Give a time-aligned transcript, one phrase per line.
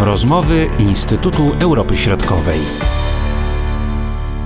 [0.00, 2.60] Rozmowy Instytutu Europy Środkowej.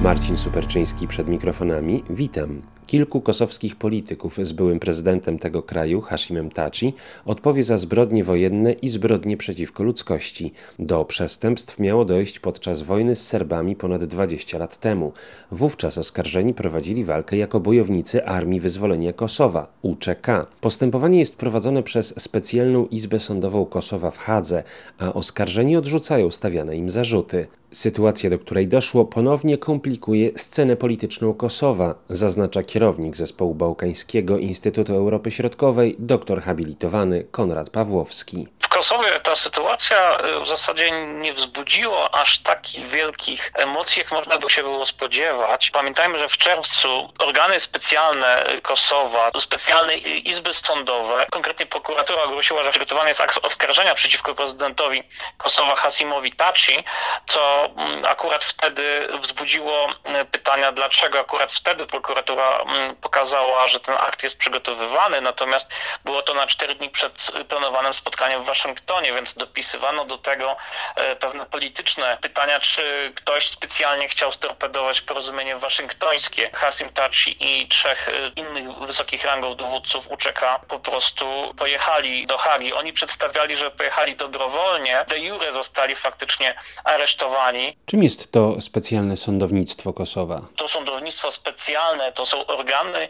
[0.02, 2.04] Marcin Superczyński przed mikrofonami.
[2.11, 2.62] Witam.
[2.87, 6.95] Kilku kosowskich polityków z byłym prezydentem tego kraju, Hashimem Taci,
[7.25, 10.52] odpowie za zbrodnie wojenne i zbrodnie przeciwko ludzkości.
[10.79, 15.12] Do przestępstw miało dojść podczas wojny z Serbami ponad 20 lat temu.
[15.50, 20.26] Wówczas oskarżeni prowadzili walkę jako bojownicy Armii Wyzwolenia Kosowa, UCK.
[20.61, 24.62] Postępowanie jest prowadzone przez specjalną Izbę Sądową Kosowa w Hadze,
[24.99, 27.46] a oskarżeni odrzucają stawiane im zarzuty.
[27.72, 35.31] Sytuacja, do której doszło, ponownie komplikuje scenę polityczną Kosowa, zaznacza kierownik zespołu bałkańskiego Instytutu Europy
[35.31, 38.48] Środkowej, doktor habilitowany Konrad Pawłowski.
[38.72, 44.50] Kosowie ta sytuacja y, w zasadzie nie wzbudziła aż takich wielkich emocji, jak można by
[44.50, 45.70] się było spodziewać.
[45.70, 53.09] Pamiętajmy, że w czerwcu organy specjalne Kosowa, specjalne izby sądowe, konkretnie prokuratura ogłosiła, że przygotowany
[53.09, 55.03] jest akt oskarżenia przeciwko prezydentowi
[55.37, 56.84] Kosowa Hasimowi Taci,
[57.27, 63.95] co mm, akurat wtedy wzbudziło y, pytania, dlaczego akurat wtedy prokuratura mm, pokazała, że ten
[63.95, 65.73] akt jest przygotowywany, natomiast
[66.05, 70.57] było to na cztery dni przed planowanym spotkaniem w Waszyngtonie Waszyngtonie, więc dopisywano do tego
[70.97, 76.51] e, pewne polityczne pytania, czy ktoś specjalnie chciał storpedować porozumienie waszyngtońskie.
[76.55, 82.73] Hasim Taci i trzech e, innych wysokich rangów dowódców UCK po prostu pojechali do Hagi.
[82.73, 87.77] Oni przedstawiali, że pojechali dobrowolnie, de jure zostali faktycznie aresztowani.
[87.87, 90.41] Czym jest to specjalne sądownictwo Kosowa?
[90.57, 93.09] To sądownictwo specjalne to są organy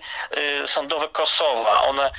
[0.62, 1.82] y, sądowe Kosowa.
[1.82, 2.10] One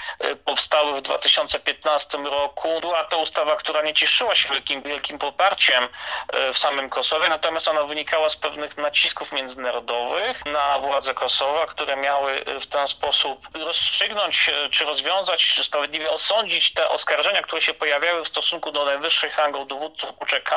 [0.45, 2.69] powstały w 2015 roku.
[2.81, 7.67] Była to ustawa, która nie cieszyła się wielkim, wielkim poparciem e, w samym Kosowie, natomiast
[7.67, 13.47] ona wynikała z pewnych nacisków międzynarodowych na władze Kosowa, które miały e, w ten sposób
[13.53, 18.85] rozstrzygnąć, e, czy rozwiązać, czy sprawiedliwie osądzić te oskarżenia, które się pojawiały w stosunku do
[18.85, 20.51] najwyższych rangów dowódców UCK.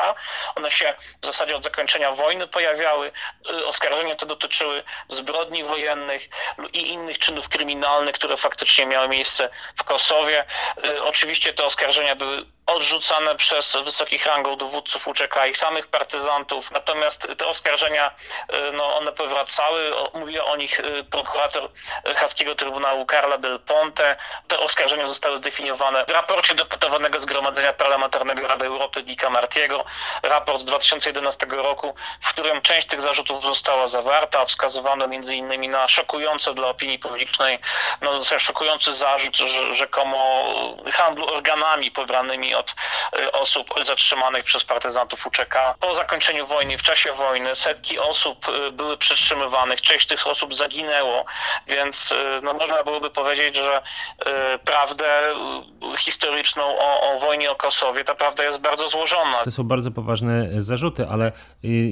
[0.55, 3.11] One się w zasadzie od zakończenia wojny pojawiały.
[3.65, 6.29] Oskarżenia te dotyczyły zbrodni wojennych
[6.73, 10.45] i innych czynów kryminalnych, które faktycznie miały miejsce w Kosowie.
[11.03, 16.71] Oczywiście te oskarżenia były odrzucane przez wysokich rangów dowódców UCK i samych partyzantów.
[16.71, 18.11] Natomiast te oskarżenia,
[18.53, 19.91] y, no, one powracały.
[20.13, 21.69] Mówiła o nich y, prokurator
[22.15, 24.15] Haskiego Trybunału Carla Del Ponte.
[24.47, 29.85] Te oskarżenia zostały zdefiniowane w raporcie deputowanego Zgromadzenia Parlamentarnego Rady Europy Dika Martiego.
[30.23, 34.45] Raport z 2011 roku, w którym część tych zarzutów została zawarta.
[34.45, 35.71] Wskazywano m.in.
[35.71, 37.59] na szokujące dla opinii publicznej,
[38.01, 39.35] no, szokujący zarzut
[39.71, 40.45] rzekomo
[40.93, 42.75] handlu organami pobranymi od
[43.19, 45.55] y, osób zatrzymanych przez partyzantów UCK.
[45.79, 51.25] Po zakończeniu wojny, w czasie wojny setki osób y, były przetrzymywanych, część tych osób zaginęło,
[51.67, 53.81] więc y, no, można byłoby powiedzieć, że
[54.65, 55.05] prawdę
[55.97, 59.43] historyczną o, o wojnie o Kosowie, ta prawda jest bardzo złożona.
[59.43, 61.31] To są bardzo poważne zarzuty, ale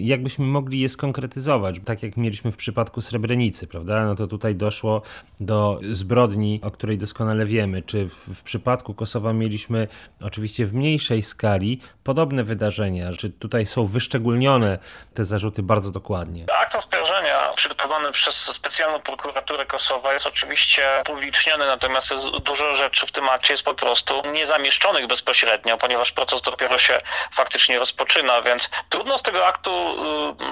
[0.01, 4.05] jakbyśmy mogli je skonkretyzować, tak jak mieliśmy w przypadku Srebrenicy, prawda?
[4.05, 5.01] No to tutaj doszło
[5.39, 7.81] do zbrodni, o której doskonale wiemy.
[7.81, 9.87] Czy w, w przypadku Kosowa mieliśmy
[10.21, 13.11] oczywiście oczywiście w mniejszej skali podobne wydarzenia?
[13.13, 14.79] Czy tutaj są wyszczególnione
[15.13, 16.45] te zarzuty bardzo dokładnie?
[16.61, 23.29] Akt oskarżenia przygotowany przez specjalną prokuraturę Kosowa jest oczywiście upubliczniony, natomiast dużo rzeczy w tym
[23.29, 27.01] akcie jest po prostu niezamieszczonych bezpośrednio, ponieważ proces dopiero się
[27.31, 29.95] faktycznie rozpoczyna, więc trudno z tego aktu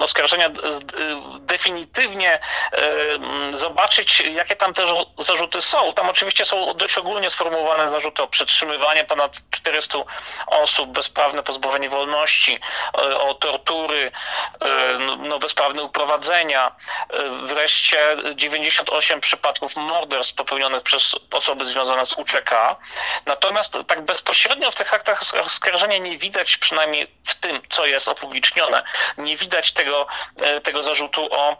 [0.00, 0.50] y, oskarżenia
[1.40, 2.40] definitywnie
[3.52, 4.84] y, zobaczyć, jakie tam te
[5.18, 5.92] zarzuty są.
[5.92, 9.98] Tam oczywiście są dość ogólnie sformułowane zarzuty o przetrzymywanie ponad 400
[10.46, 12.58] osób, bezprawne pozbawienie wolności,
[13.18, 14.12] o tortury,
[14.98, 16.76] no, no, bezprawne uprowadzenia,
[17.44, 22.50] wreszcie 98 przypadków morderstw popełnionych przez osoby związane z UCK.
[23.26, 28.82] Natomiast tak bezpośrednio w tych aktach oskarżenia nie widać, przynajmniej w tym, co jest opublicznione,
[29.18, 30.06] nie widać tego,
[30.62, 31.56] tego zarzutu o,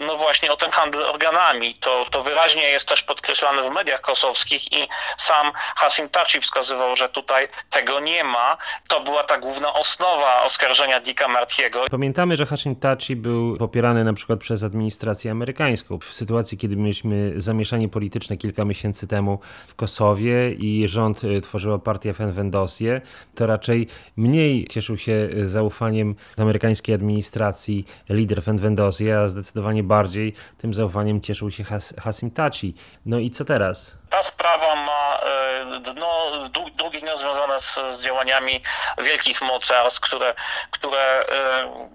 [0.00, 1.74] no właśnie, o ten handel organami.
[1.74, 7.08] To, to wyraźnie jest też podkreślane w mediach kosowskich i sam Hasim Taci wskazywał, że
[7.08, 8.56] tutaj tego nie ma.
[8.88, 11.84] To była ta główna osnowa oskarżenia Dicka Martiego.
[11.90, 15.98] Pamiętamy, że Hashim Tachi był popierany na przykład przez administrację amerykańską.
[15.98, 21.78] W sytuacji, kiedy mieliśmy zamieszanie polityczne kilka miesięcy temu w Kosowie i rząd y, tworzyła
[21.78, 23.00] partię Fenwendosję,
[23.34, 23.86] to raczej
[24.16, 31.64] mniej cieszył się zaufaniem amerykańskiej administracji lider Fenwendosję, a zdecydowanie bardziej tym zaufaniem cieszył się
[31.64, 32.74] Has Hasim Tachi.
[33.06, 33.98] No i co teraz?
[34.10, 38.62] Ta sprawa ma e, dno, drugie nie związane z, z działaniami
[38.98, 40.34] wielkich mocarstw, które,
[40.70, 41.26] które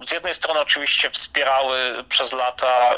[0.05, 2.95] z jednej strony oczywiście wspierały przez lata,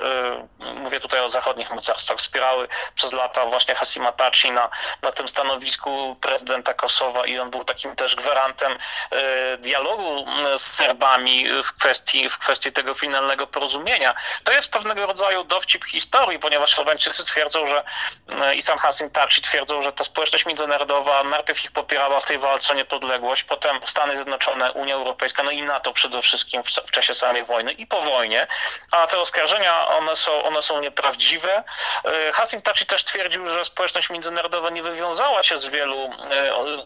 [0.60, 4.70] mówię tutaj o zachodnich mocarstwach, wspierały przez lata właśnie Hasima Taci na,
[5.02, 8.78] na tym stanowisku prezydenta Kosowa i on był takim też gwarantem
[9.58, 10.26] dialogu
[10.58, 14.16] z Serbami w kwestii, w kwestii tego finalnego porozumienia.
[14.44, 17.84] To jest pewnego rodzaju dowcip historii, ponieważ Albańczycy twierdzą, że
[18.56, 22.74] i sam Hasim Taci twierdzą, że ta społeczność międzynarodowa najpierw ich popierała w tej walce
[22.74, 27.14] o niepodległość, potem Stany Zjednoczone, Unia Europejska, no i NATO przede wszystkim w, w czasie
[27.14, 28.48] samej wojny i po wojnie,
[28.92, 31.64] a te oskarżenia, one są, one są nieprawdziwe.
[32.06, 35.98] E, Hasim Taci też twierdził, że społeczność międzynarodowa nie wywiązała się z wielu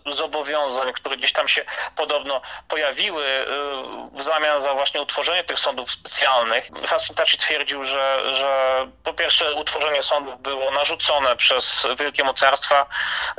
[0.05, 1.65] e, zobowiązań, które gdzieś tam się
[1.95, 3.45] podobno pojawiły e,
[4.13, 6.69] w zamian za właśnie utworzenie tych sądów specjalnych.
[6.87, 12.85] Hasim Taci twierdził, że, że po pierwsze utworzenie sądów było narzucone przez wielkie mocarstwa,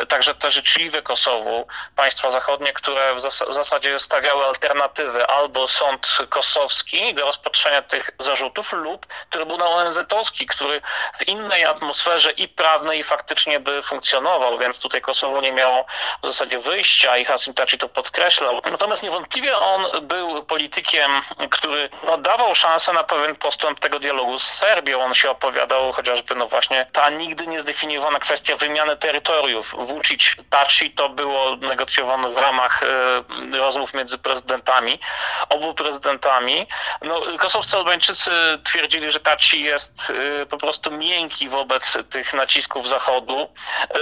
[0.09, 1.67] także te życzliwe Kosowu,
[1.97, 8.11] państwa zachodnie, które w, zas w zasadzie stawiały alternatywy albo sąd kosowski do rozpatrzenia tych
[8.19, 10.83] zarzutów lub Trybunał ONZ-owski, który
[11.19, 15.85] w innej atmosferze i prawnej i faktycznie by funkcjonował, więc tutaj Kosowo nie miało
[16.23, 18.61] w zasadzie wyjścia i Hasim Taci to podkreślał.
[18.71, 21.11] Natomiast niewątpliwie on był politykiem,
[21.51, 25.01] który no, dawał szansę na pewien postęp tego dialogu z Serbią.
[25.01, 29.75] On się opowiadał chociażby, no właśnie, ta nigdy nie zdefiniowana kwestia wymiany terytoriów.
[29.79, 35.01] Vucic, Taci to było negocjowane w ramach e, rozmów między prezydentami,
[35.49, 36.67] obu prezydentami.
[37.03, 38.31] No, kosowscy Albańczycy
[38.65, 40.13] twierdzili, że Taci jest
[40.43, 43.49] e, po prostu miękki wobec tych nacisków Zachodu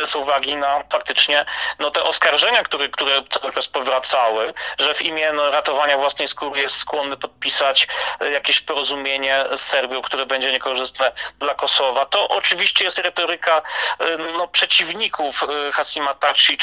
[0.03, 1.45] e, z uwagi na faktycznie
[1.79, 6.61] no, te oskarżenia, które, które cały czas powracały, że w imię no, ratowania własnej skóry
[6.61, 7.89] jest skłonny podpisać
[8.33, 12.07] jakieś porozumienie z Serbią, które będzie niekorzystne dla Kosowa.
[12.07, 13.63] To oczywiście jest retoryka
[14.37, 16.59] no, przeciwników Hasima Taci,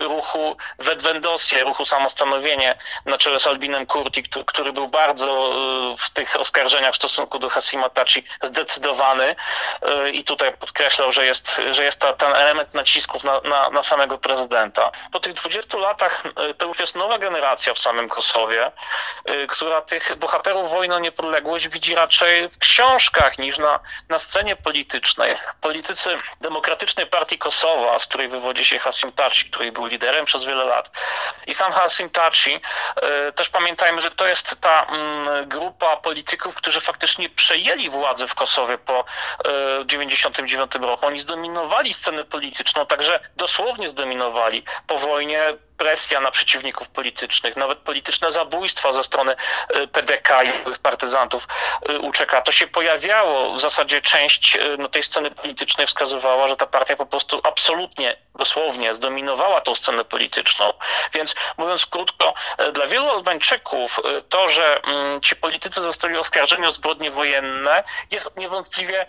[0.00, 6.36] ruchu Wedwendosie, ruchu samostanowienie na czele z Albinem Kurti, który był bardzo e, w tych
[6.36, 9.36] oskarżeniach w stosunku do Hasima Taci zdecydowany
[9.82, 13.82] e, i tutaj podkreślał, że jest, że jest ta, ten element nacisków na, na, na
[13.82, 14.90] samego prezydenta.
[15.12, 18.72] Po tych 20 latach e, to już jest nowa generacja w samym Kosowie,
[19.48, 25.36] która tych bohaterów wojny o niepodległość widzi raczej w książkach niż na, na scenie politycznej.
[25.60, 30.64] Politycy Demokratycznej Partii Kosowa, z której wywodzi się Hasim Taci, który był liderem przez wiele
[30.64, 30.90] lat.
[31.46, 32.60] I sam Hasim Taci,
[32.96, 38.34] e, też pamiętajmy, że to jest ta mm, grupa polityków, którzy faktycznie przejęli władzę w
[38.34, 39.04] Kosowie po
[39.38, 41.06] 1999 e, roku.
[41.06, 44.62] Oni zdominowali scenę polityczną, także dosłownie zdominowali.
[44.86, 49.36] Po wojnie presja na przeciwników politycznych, nawet polityczne zabójstwa ze strony
[49.76, 50.52] y, PDK i
[50.82, 51.48] partyzantów
[51.90, 52.42] y, UCK.
[52.44, 53.54] To się pojawiało.
[53.54, 58.16] W zasadzie część y, no, tej sceny politycznej wskazywała, że ta partia po prostu absolutnie,
[58.34, 60.72] dosłownie zdominowała tą scenę polityczną.
[61.14, 62.34] Więc mówiąc krótko,
[62.72, 69.06] dla wielu Albańczyków to, że mm, ci politycy zostali oskarżeni o zbrodnie wojenne jest niewątpliwie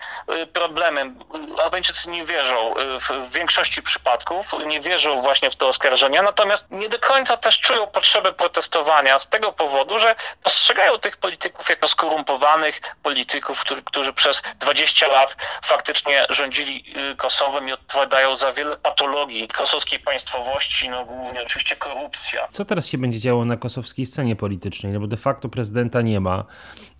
[0.54, 1.19] problemem.
[1.63, 2.74] Albańczycy nie wierzą
[3.10, 7.59] w większości przypadków, nie wierzą właśnie w te oskarżenia, natomiast natomiast nie do końca też
[7.59, 14.41] czują potrzebę protestowania z tego powodu, że postrzegają tych polityków jako skorumpowanych polityków, którzy, przez
[14.59, 21.41] 20 lat faktycznie rządzili y, Kosowem i odpowiadają za wiele patologii kosowskiej państwowości, no głównie
[21.44, 22.47] oczywiście korupcja.
[22.47, 24.94] Co teraz się będzie działo na kosowskiej scenie politycznej?
[24.94, 26.44] No bo de facto prezydenta nie ma.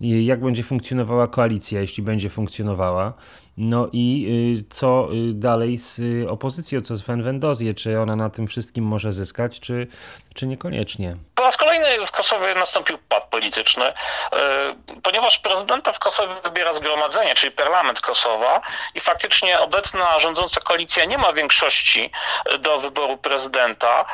[0.00, 3.12] Jak będzie funkcjonowała koalicja, jeśli będzie funkcjonowała?
[3.62, 4.26] No i
[4.58, 7.74] y, co y, dalej z y, opozycją, co z Venvendozję?
[7.74, 9.86] Czy ona na tym wszystkim może zyskać, czy,
[10.40, 11.16] czy niekoniecznie?
[11.34, 13.92] Po raz kolejny w Kosowie nastąpił pad polityczny,
[15.02, 18.60] ponieważ prezydenta w Kosowie wybiera zgromadzenie, czyli parlament Kosowa
[18.94, 22.10] i faktycznie obecna rządząca koalicja nie ma większości
[22.58, 24.04] do wyboru prezydenta.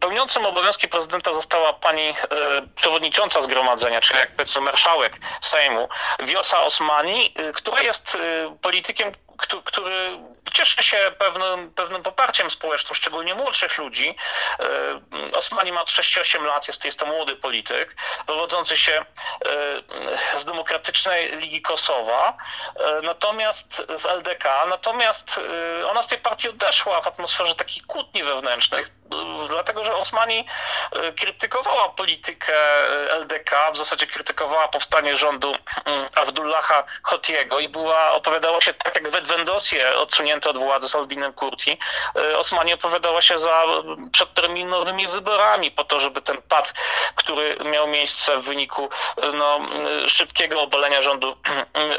[0.00, 2.14] Pełniącym obowiązki prezydenta została pani
[2.74, 5.88] przewodnicząca zgromadzenia, czyli jak powiedzmy marszałek Sejmu,
[6.20, 8.18] Wiosa Osmani, która jest
[8.62, 9.12] politykiem,
[9.64, 10.18] który
[10.52, 14.16] cieszy się pewnym, pewnym poparciem społecznym, szczególnie młodszych ludzi.
[14.60, 18.92] E, Osmani ma 38 lat, jest, jest to młody polityk, wywodzący się
[20.34, 22.36] e, z Demokratycznej Ligi Kosowa,
[22.76, 25.40] e, natomiast z LDK, natomiast
[25.90, 28.88] ona z tej partii odeszła w atmosferze takich kłótni wewnętrznych,
[29.48, 30.46] dlatego że Osmani
[31.20, 32.54] krytykowała politykę
[33.10, 39.10] LDK, w zasadzie krytykowała powstanie rządu mm, Abdullaha Hotiego i była, opowiadała się tak jak
[39.10, 41.78] Wedwendosie odsunięte od władzy z Albinem Kurti,
[42.16, 43.64] e, Osmanie opowiadała się za
[44.12, 46.74] przedterminowymi wyborami po to, żeby ten pad,
[47.14, 49.60] który miał miejsce w wyniku e, no,
[50.06, 51.36] szybkiego obalenia rządu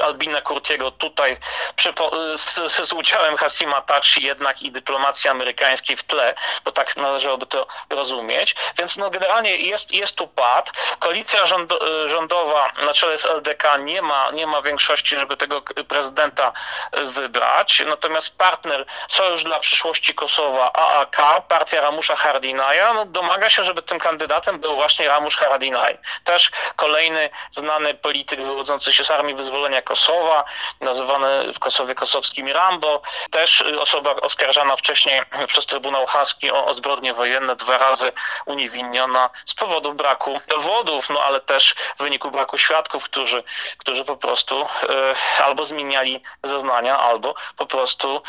[0.01, 1.37] Albina Kurtiego tutaj
[1.75, 1.93] przy,
[2.35, 6.35] z, z, udziałem Hasima Tachi jednak i dyplomacji amerykańskiej w tle,
[6.65, 8.55] bo tak należałoby to rozumieć.
[8.77, 10.71] Więc no generalnie jest, jest tu pad.
[10.99, 11.39] Koalicja
[12.05, 16.53] rządowa na czele z LDK nie ma, nie ma większości, żeby tego prezydenta
[16.93, 17.83] wybrać.
[17.85, 23.99] Natomiast partner Sojusz dla przyszłości Kosowa AAK, partia Ramusza Hardinaja, no domaga się, żeby tym
[23.99, 25.97] kandydatem był właśnie Ramusz Haradinaj.
[26.23, 30.45] Też kolejny znany polityk wywodzący się z Armii Wyzwolenia Kosowa,
[30.81, 33.01] nazywany w Kosowie kosowskim Rambo.
[33.31, 38.11] Też osoba oskarżana wcześniej przez Trybunał Haski o, o zbrodnie wojenne, dwa razy
[38.45, 43.43] uniewinniona z powodu braku dowodów, no ale też w wyniku braku świadków, którzy,
[43.77, 48.21] którzy po prostu e, albo zmieniali zeznania, albo po prostu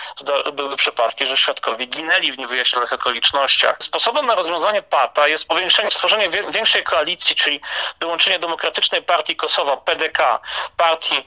[0.52, 3.76] były przypadki, że świadkowie ginęli w niewyjaśnionych okolicznościach.
[3.80, 7.60] Sposobem na rozwiązanie PATA jest powiększenie, stworzenie większej koalicji, czyli
[8.00, 10.40] dołączenie Demokratycznej Partii Kosowa, PDK,
[10.76, 11.24] partii,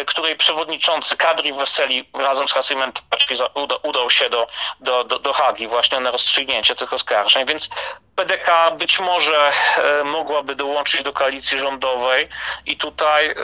[0.00, 3.34] y, której przewodniczący Kadri Weseli razem z Hasimem Taczki
[3.82, 4.46] udał się do,
[4.80, 7.68] do, do, do Hagi właśnie na rozstrzygnięcie tych oskarżeń, więc
[8.16, 12.28] PDK być może e, mogłaby dołączyć do koalicji rządowej
[12.66, 13.34] i tutaj e,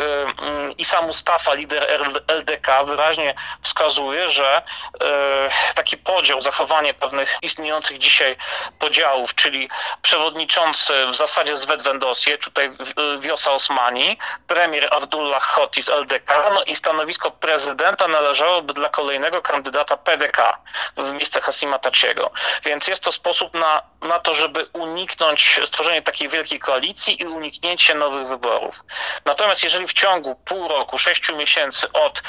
[0.43, 4.62] mm, i sam Mustafa, lider LDK, wyraźnie wskazuje, że
[5.00, 8.37] e, taki podział, zachowanie pewnych istniejących dzisiaj
[8.79, 9.71] podziałów, czyli
[10.03, 12.71] przewodniczący w zasadzie z Wedwendosie, tutaj
[13.19, 19.97] Wiosa Osmani, premier Abdullah Hoti z LDK, no i stanowisko prezydenta należałoby dla kolejnego kandydata
[19.97, 20.59] PDK
[20.97, 22.31] w miejsce Hasima Taciego.
[22.65, 27.26] Więc jest to sposób na, na to, żeby żeby uniknąć stworzenia takiej wielkiej koalicji i
[27.26, 28.85] uniknięcie nowych wyborów.
[29.25, 32.23] Natomiast jeżeli w ciągu pół roku, sześciu miesięcy od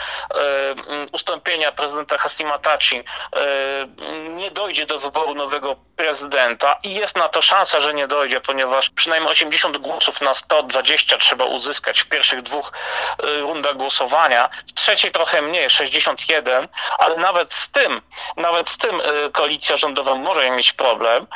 [1.22, 3.04] ustąpienia prezydenta Hasima Taci y,
[4.30, 8.90] nie dojdzie do wyboru nowego prezydenta i jest na to szansa, że nie dojdzie, ponieważ
[8.90, 12.72] przynajmniej 80 głosów na 120 trzeba uzyskać w pierwszych dwóch
[13.24, 18.02] y, rundach głosowania, w trzeciej trochę mniej, 61, ale nawet z tym,
[18.38, 19.02] nawet z tym
[19.32, 21.28] koalicja rządowa może mieć problem,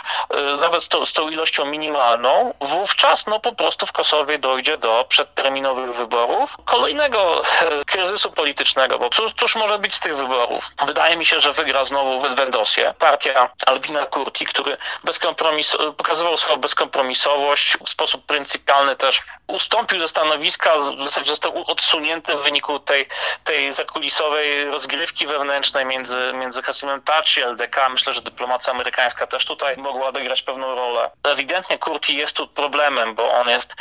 [0.61, 5.05] nawet z, to, z tą ilością minimalną, wówczas no po prostu w Kosowie dojdzie do
[5.09, 10.69] przedterminowych wyborów, kolejnego e, kryzysu politycznego, bo cóż, cóż może być z tych wyborów?
[10.85, 17.77] Wydaje mi się, że wygra znowu Wendosie, partia Albina Kurti, który bezkompromis, pokazywał swoją bezkompromisowość,
[17.85, 23.05] w sposób pryncypialny też ustąpił ze stanowiska, w zasadzie został odsunięty w wyniku tej,
[23.43, 27.89] tej zakulisowej rozgrywki wewnętrznej między, między Hasimem Taci, LDK.
[27.89, 31.11] Myślę, że dyplomacja amerykańska też tutaj mogła odegrać pewną rolę.
[31.23, 33.75] Ewidentnie Kurti jest tu problemem, bo on jest,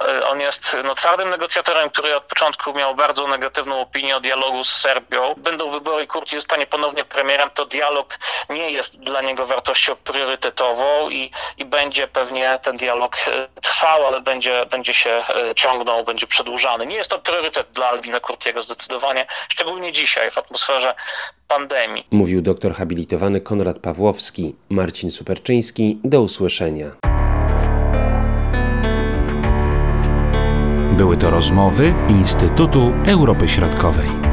[0.00, 4.64] e, on jest no, twardym negocjatorem, który od początku miał bardzo negatywną opinię o dialogu
[4.64, 5.23] z Serbią.
[5.36, 8.18] Będą wybory, Kurti zostanie ponownie premierem, to dialog
[8.50, 14.20] nie jest dla niego wartością priorytetową i, i będzie pewnie ten dialog e, trwał, ale
[14.20, 16.86] będzie, będzie się e, ciągnął, będzie przedłużany.
[16.86, 20.94] Nie jest to priorytet dla Albina Kurtiego zdecydowanie, szczególnie dzisiaj w atmosferze
[21.48, 22.04] pandemii.
[22.10, 24.54] Mówił doktor habilitowany Konrad Pawłowski.
[24.68, 25.98] Marcin Superczyński.
[26.04, 26.86] Do usłyszenia.
[30.96, 34.23] Były to rozmowy Instytutu Europy Środkowej.